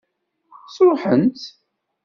Sṛuḥen-tt. 0.75 1.43